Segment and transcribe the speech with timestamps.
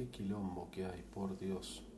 [0.00, 1.89] Qué quilombo que hay, por Dios.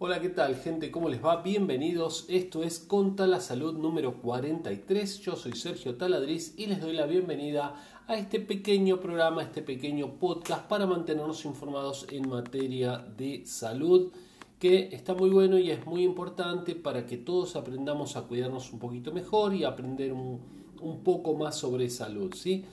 [0.00, 0.92] Hola, ¿qué tal gente?
[0.92, 1.42] ¿Cómo les va?
[1.42, 2.24] Bienvenidos.
[2.28, 5.18] Esto es Conta la Salud número 43.
[5.18, 7.74] Yo soy Sergio Taladriz y les doy la bienvenida
[8.06, 14.12] a este pequeño programa, este pequeño podcast para mantenernos informados en materia de salud
[14.60, 18.78] que está muy bueno y es muy importante para que todos aprendamos a cuidarnos un
[18.78, 20.38] poquito mejor y aprender un,
[20.80, 22.64] un poco más sobre salud, ¿sí?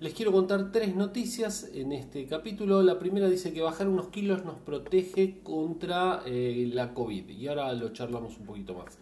[0.00, 2.82] Les quiero contar tres noticias en este capítulo.
[2.82, 7.70] La primera dice que bajar unos kilos nos protege contra eh, la COVID y ahora
[7.74, 8.96] lo charlamos un poquito más.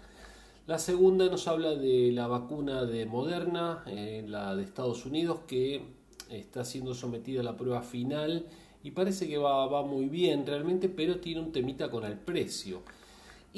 [0.67, 5.83] La segunda nos habla de la vacuna de Moderna, eh, la de Estados Unidos, que
[6.31, 8.47] está siendo sometida a la prueba final
[8.83, 12.83] y parece que va, va muy bien realmente, pero tiene un temita con el precio.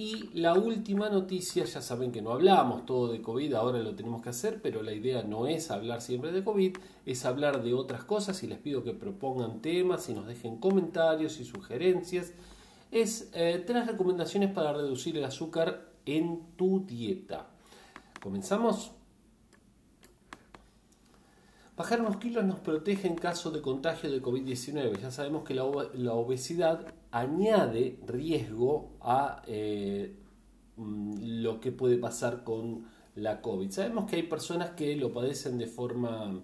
[0.03, 4.23] Y la última noticia, ya saben que no hablamos todo de COVID, ahora lo tenemos
[4.23, 8.05] que hacer, pero la idea no es hablar siempre de COVID, es hablar de otras
[8.05, 12.33] cosas y les pido que propongan temas y nos dejen comentarios y sugerencias.
[12.91, 17.51] Es eh, tres recomendaciones para reducir el azúcar en tu dieta.
[18.23, 18.93] ¿Comenzamos?
[21.77, 24.99] Bajar unos kilos nos protege en caso de contagio de COVID-19.
[24.99, 30.15] Ya sabemos que la, obesidad añade riesgo a eh,
[30.77, 33.71] mm, lo que puede pasar con la COVID.
[33.71, 36.41] Sabemos que hay personas que lo padecen de forma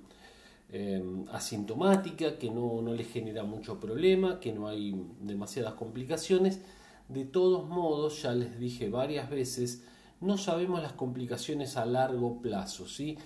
[0.70, 6.61] eh, asintomática, que no, no les genera mucho problema, que no hay demasiadas complicaciones.
[7.09, 9.84] De todos modos, ya les dije varias veces,
[10.20, 13.17] no sabemos las complicaciones a largo plazo, ¿sí?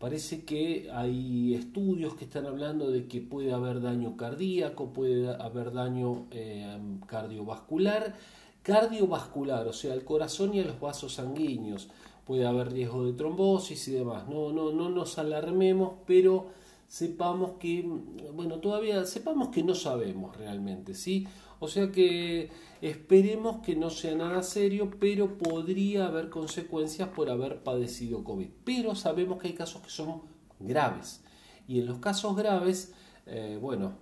[0.00, 5.74] Parece que hay estudios que están hablando de que puede haber daño cardíaco, puede haber
[5.74, 8.14] daño eh, cardiovascular,
[8.62, 11.90] cardiovascular, o sea, al corazón y a los vasos sanguíneos.
[12.24, 14.26] Puede haber riesgo de trombosis y demás.
[14.26, 16.46] No, no, no nos alarmemos, pero
[16.90, 17.88] sepamos que,
[18.34, 21.28] bueno, todavía sepamos que no sabemos realmente, ¿sí?
[21.60, 27.62] O sea que esperemos que no sea nada serio, pero podría haber consecuencias por haber
[27.62, 28.48] padecido COVID.
[28.64, 30.22] Pero sabemos que hay casos que son
[30.58, 31.22] graves.
[31.68, 32.92] Y en los casos graves,
[33.24, 33.92] eh, bueno,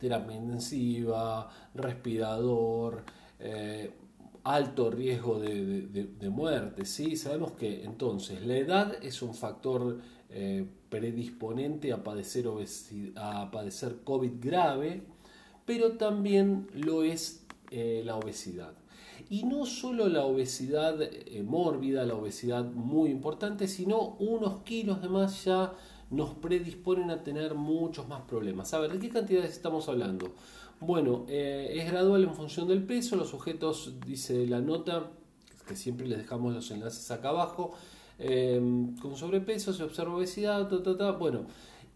[0.00, 3.04] terapia intensiva, respirador,
[3.38, 3.94] eh,
[4.42, 6.84] alto riesgo de, muerte.
[6.84, 7.14] ¿sí?
[7.14, 10.00] Sabemos que entonces la edad es un factor
[10.30, 12.46] eh, predisponente a padecer,
[13.16, 15.02] a padecer COVID grave
[15.66, 18.72] pero también lo es eh, la obesidad.
[19.28, 25.08] Y no solo la obesidad eh, mórbida, la obesidad muy importante, sino unos kilos de
[25.08, 25.74] más ya
[26.10, 28.72] nos predisponen a tener muchos más problemas.
[28.72, 30.32] A ver, ¿de qué cantidades estamos hablando?
[30.78, 35.10] Bueno, eh, es gradual en función del peso, los sujetos, dice la nota,
[35.66, 37.72] que siempre les dejamos los enlaces acá abajo,
[38.18, 40.70] con sobrepeso se observa obesidad,
[41.18, 41.46] bueno,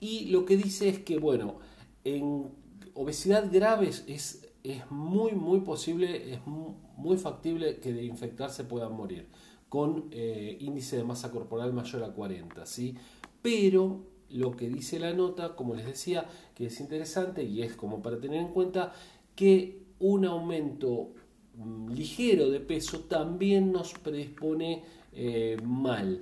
[0.01, 1.59] y lo que dice es que, bueno,
[2.05, 2.49] en
[2.95, 9.29] obesidad grave es, es muy, muy posible, es muy factible que de infectarse puedan morir
[9.71, 12.97] con eh, índice de masa corporal mayor a 40, ¿sí?
[13.41, 18.03] Pero lo que dice la nota, como les decía, que es interesante y es como
[18.03, 18.93] para tener en cuenta
[19.37, 21.13] que un aumento
[21.55, 26.21] mm, ligero de peso también nos predispone eh, mal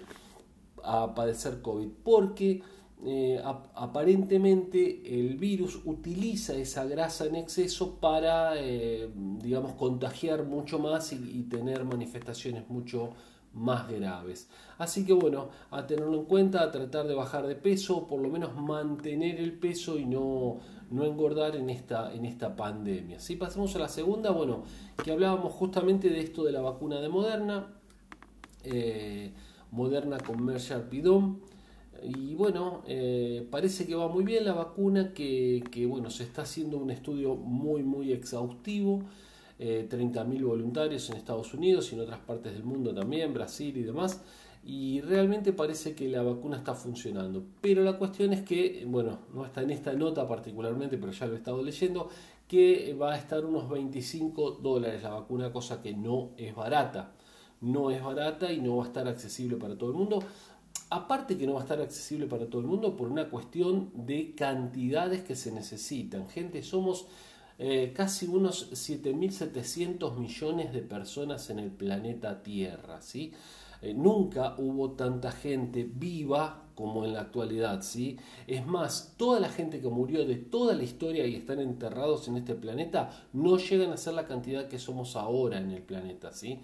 [0.82, 2.62] a padecer COVID, porque
[3.04, 3.40] eh,
[3.74, 11.44] aparentemente el virus utiliza esa grasa en exceso para, eh, digamos, contagiar mucho más y,
[11.44, 13.10] tener manifestaciones mucho
[13.54, 14.48] más graves.
[14.78, 18.30] Así que bueno, a tenerlo en cuenta, a tratar de bajar de peso, por lo
[18.30, 20.58] menos mantener el peso y no,
[20.90, 23.20] no engordar en esta, en esta pandemia.
[23.20, 24.64] Si pasamos a la segunda, bueno,
[25.02, 27.77] que hablábamos justamente de esto de la vacuna de Moderna,
[28.64, 29.32] eh,
[29.70, 30.88] Moderna con Mercer.
[32.02, 36.78] Y bueno, eh, parece que va muy bien la vacuna, que, bueno, se está haciendo
[36.78, 39.02] un estudio muy, muy exhaustivo.
[39.60, 43.82] Eh, 30.000 voluntarios en Estados Unidos y en otras partes del mundo también, Brasil y
[43.82, 44.22] demás.
[44.64, 47.44] Y realmente parece que la vacuna está funcionando.
[47.60, 51.34] Pero la cuestión es que, bueno, no está en esta nota particularmente, pero ya lo
[51.34, 52.08] he estado leyendo,
[52.46, 57.14] que va a estar unos 25 dólares la vacuna, cosa que no es barata.
[57.60, 60.22] No es barata y no va a estar accesible para todo el mundo.
[60.90, 64.34] Aparte que no va a estar accesible para todo el mundo por una cuestión de
[64.34, 66.28] cantidades que se necesitan.
[66.28, 67.06] Gente, somos
[67.58, 73.32] eh, casi unos 7.700 millones de personas en el planeta Tierra, ¿sí?
[73.82, 78.16] Eh, nunca hubo tanta gente viva como en la actualidad, ¿sí?
[78.46, 82.36] Es más, toda la gente que murió de toda la historia y están enterrados en
[82.36, 86.60] este planeta no llegan a ser la cantidad que somos ahora en el planeta, ¿sí?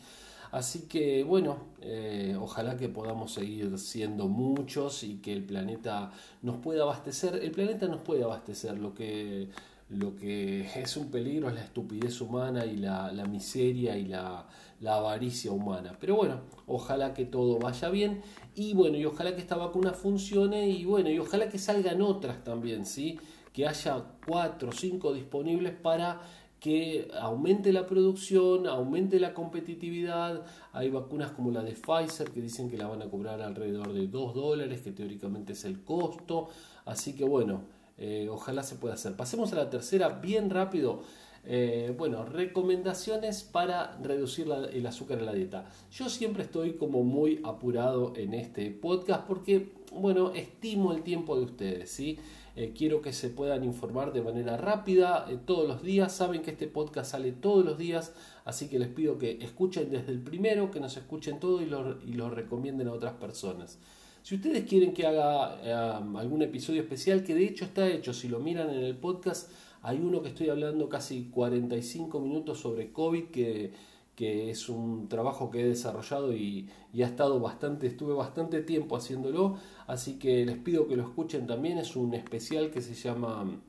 [0.54, 6.12] Así que bueno, eh, ojalá que podamos seguir siendo muchos y que el planeta
[6.42, 7.40] nos pueda abastecer.
[7.42, 9.48] El planeta nos puede abastecer, lo que,
[9.88, 14.46] lo que es un peligro es la estupidez humana y la, miseria y la,
[14.78, 15.96] la avaricia humana.
[15.98, 18.22] Pero bueno, ojalá que todo vaya bien
[18.54, 22.44] y bueno, y ojalá que esta vacuna funcione y bueno, y ojalá que salgan otras
[22.44, 23.18] también, ¿sí?
[23.52, 26.20] Que haya cuatro o cinco disponibles para
[26.64, 30.46] que aumente la producción, aumente la competitividad.
[30.72, 34.06] Hay vacunas como la de Pfizer que dicen que la van a cobrar alrededor de
[34.06, 36.48] 2 dólares, que teóricamente es el costo.
[36.86, 37.64] Así que bueno,
[37.98, 39.14] eh, ojalá se pueda hacer.
[39.14, 41.02] Pasemos a la tercera, bien rápido.
[41.44, 45.66] Eh, bueno, recomendaciones para reducir el azúcar en la dieta.
[45.92, 51.44] Yo siempre estoy como muy apurado en este podcast porque, bueno, estimo el tiempo de
[51.44, 52.18] ustedes, ¿sí?
[52.56, 56.12] Eh, quiero que se puedan informar de manera rápida eh, todos los días.
[56.12, 58.12] Saben que este podcast sale todos los días,
[58.44, 62.00] así que les pido que escuchen desde el primero, que nos escuchen todo y lo,
[62.02, 63.78] y lo recomienden a otras personas.
[64.22, 68.40] Si ustedes quieren que haga algún episodio especial, que de hecho está hecho, si lo
[68.40, 69.50] miran en el podcast,
[69.82, 73.72] hay uno que estoy hablando casi 45 minutos sobre COVID, que,
[74.18, 79.56] es un trabajo que he desarrollado y, ha estado bastante, estuve bastante tiempo haciéndolo,
[79.86, 81.78] así que les pido que lo escuchen también.
[81.78, 83.60] Es un especial que se llama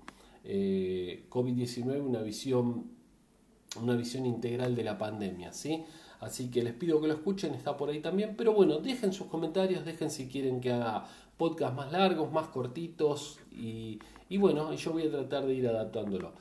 [0.43, 2.91] eh, COVID-19, una visión,
[3.81, 5.83] una visión integral de la pandemia, ¿sí?
[6.19, 8.35] Así que les pido que lo escuchen, está por ahí también.
[8.37, 11.05] Pero bueno, dejen sus comentarios, dejen si quieren que haga
[11.37, 13.99] podcast más largos, más cortitos y,
[14.29, 16.33] y bueno, yo voy a tratar de ir adaptándolo.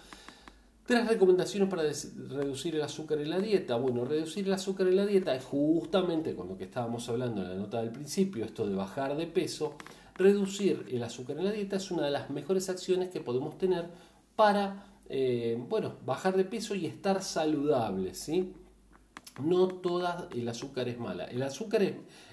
[0.86, 3.76] Tres recomendaciones para reducir el azúcar en la dieta.
[3.76, 7.48] Bueno, reducir el azúcar en la dieta es justamente con lo que estábamos hablando en
[7.48, 9.76] la nota del principio, esto de bajar de peso.
[10.14, 13.88] Reducir el azúcar en la dieta es una de las mejores acciones que podemos tener
[14.36, 18.52] para, eh, bueno, bajar de peso y estar saludables, ¿sí?
[19.42, 21.24] No toda el azúcar es mala.
[21.24, 21.82] El azúcar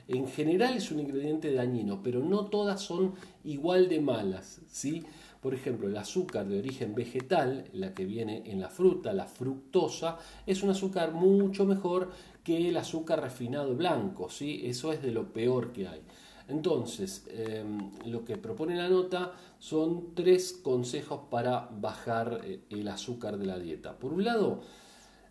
[0.09, 3.13] en general es un ingrediente dañino, pero no todas son
[3.45, 5.05] igual de malas, ¿sí?
[5.41, 10.19] Por ejemplo, el azúcar de origen vegetal, la que viene en la fruta, la fructosa,
[10.45, 12.11] es un azúcar mucho mejor
[12.43, 14.61] que el azúcar refinado blanco, ¿sí?
[14.63, 16.01] Eso es de lo peor que hay.
[16.47, 23.37] Entonces, em, lo que propone la nota son tres consejos para bajar eh, el azúcar
[23.37, 23.97] de la dieta.
[23.97, 24.61] Por un lado,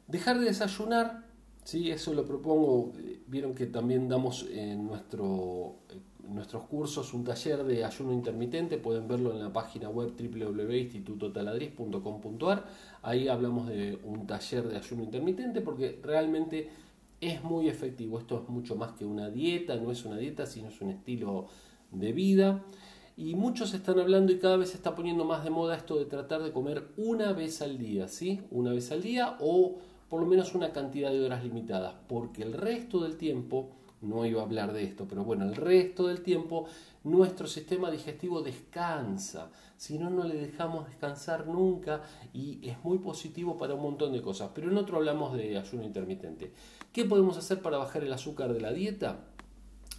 [0.09, 1.27] dejar de desayunar,
[1.65, 1.91] ¿sí?
[1.91, 7.65] eso lo propongo, eh, vieron que también damos en nuestro eh, nuestros cursos un taller
[7.65, 12.65] de ayuno intermitente, pueden verlo en la página web www.institutotaladriz.com.ar.
[13.03, 16.71] Ahí hablamos de un taller de ayuno intermitente porque realmente
[17.21, 18.19] es muy efectivo.
[18.19, 21.49] Esto es mucho más que una dieta, no es una dieta, sino es un estilo
[21.91, 22.65] de vida.
[23.17, 26.07] Y muchos están hablando y cada vez se está poniendo más de moda esto de
[26.07, 28.41] tratar de comer una vez al día, ¿sí?
[28.51, 29.77] Una vez al día o
[30.09, 33.71] por lo menos una cantidad de horas limitadas, porque el resto del tiempo
[34.03, 36.67] no iba a hablar de esto, pero bueno, el resto del tiempo
[37.05, 42.03] nuestro sistema digestivo descansa, si no, no le dejamos descansar nunca
[42.33, 44.51] y es muy positivo para un montón de cosas.
[44.55, 46.53] Pero en otro hablamos de ayuno intermitente.
[46.93, 49.27] ¿Qué podemos hacer para bajar el azúcar de la dieta?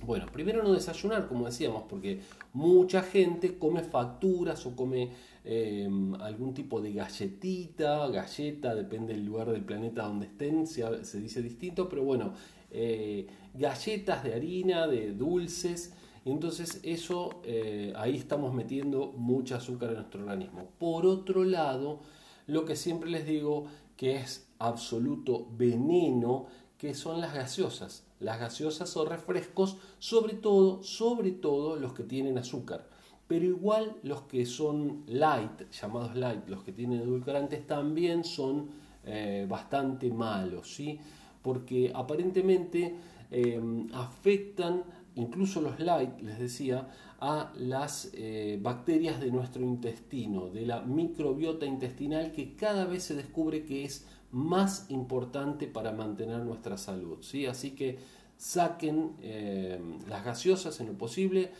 [0.03, 2.21] Bueno, primero no desayunar, como decíamos, porque
[2.53, 5.11] mucha gente come facturas o come
[5.43, 11.41] em, algún tipo de galletita, galleta, depende del lugar del planeta donde estén, se dice
[11.43, 12.33] distinto, pero bueno,
[12.71, 15.93] eh, galletas de harina, de dulces.
[16.25, 20.69] entonces eso, eh, ahí estamos metiendo mucha azúcar en nuestro organismo.
[20.79, 21.99] Por otro lado,
[22.47, 23.65] lo que siempre les digo
[23.97, 26.47] que es absoluto veneno,
[26.77, 28.05] que son las gaseosas.
[28.19, 32.87] Las gaseosas o refrescos, sobre todo, sobre todo los que tienen azúcar.
[33.27, 38.69] Pero igual los que son light, llamados light, los que tienen edulcorantes, también son
[39.05, 40.99] eh, bastante malos, ¿sí?
[41.41, 42.95] Porque aparentemente
[43.31, 44.83] em, afectan
[45.15, 46.87] incluso los light, les decía,
[47.19, 53.15] a las eh, bacterias de nuestro intestino, de la microbiota intestinal que cada vez se
[53.15, 57.19] descubre que es más importante para mantener nuestra salud.
[57.21, 57.45] ¿sí?
[57.45, 57.99] Así que
[58.37, 61.51] saquen em, las gaseosas en lo posible,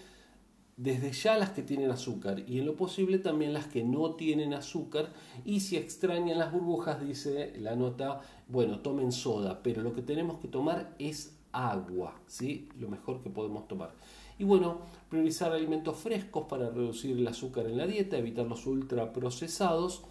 [0.82, 4.56] desde ya las que tienen azúcar y en lo posible también las que no tienen
[4.56, 5.10] azúcar
[5.46, 10.40] y si extrañan las burbujas dice la nota bueno tomen soda pero lo que tenemos
[10.40, 12.68] que tomar es agua ¿sí?
[12.80, 13.92] lo mejor que podemos tomar
[14.40, 20.02] y bueno priorizar alimentos frescos para reducir el azúcar en la dieta evitar los ultraprocesados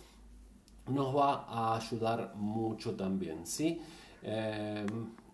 [0.87, 3.81] nos va a ayudar mucho también ¿sí?
[4.23, 4.87] Eh,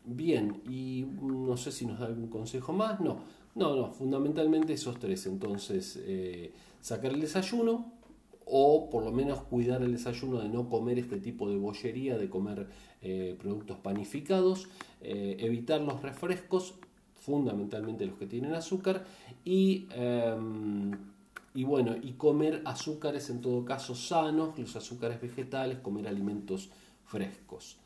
[0.09, 3.00] Bien, y no sé si nos da algún consejo más.
[3.00, 3.19] No,
[3.56, 5.26] no, no, fundamentalmente esos tres.
[5.26, 7.92] Entonces, eh, sacar el desayuno
[8.44, 12.28] o por lo menos cuidar el desayuno de no comer este tipo de bollería, de
[12.28, 12.68] comer
[13.02, 14.68] eh, productos panificados,
[15.00, 16.75] eh, evitar los refrescos,
[17.14, 19.04] fundamentalmente los que tienen azúcar,
[19.44, 20.92] y, em,
[21.54, 26.70] y bueno, y comer azúcares en todo caso sanos, los azúcares vegetales, comer alimentos
[27.04, 27.78] frescos.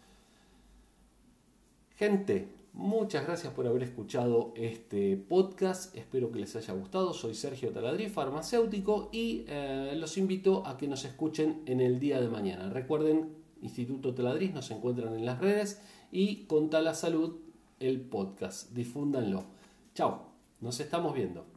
[1.97, 5.97] Gente, muchas gracias por haber escuchado este podcast.
[5.97, 7.13] Espero que les haya gustado.
[7.13, 12.21] Soy Sergio Taladrí, farmacéutico, y eh, los invito a que nos escuchen en el día
[12.21, 12.71] de mañana.
[12.71, 17.37] Recuerden, Instituto Taladriz nos encuentran en las redes y con la Salud
[17.79, 18.73] el podcast.
[18.73, 19.45] Difúndanlo.
[19.95, 21.50] Chao, nos estamos viendo.